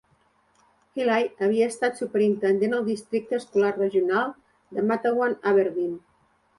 [0.99, 4.35] Healy havia estat superintendent al districte escolar regional
[4.75, 5.99] de Matawan-Aberdeen.